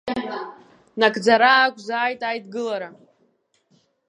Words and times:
Нагӡара 0.99 1.51
ақәзааит 1.65 2.21
Аидгылара! 2.29 2.89